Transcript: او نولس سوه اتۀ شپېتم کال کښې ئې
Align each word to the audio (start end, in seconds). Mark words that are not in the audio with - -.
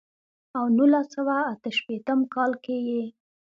او 0.57 0.65
نولس 0.77 1.07
سوه 1.15 1.37
اتۀ 1.51 1.69
شپېتم 1.77 2.19
کال 2.33 2.51
کښې 2.63 2.77
ئې 2.89 3.03